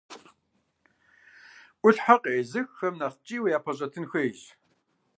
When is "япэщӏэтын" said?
3.57-4.05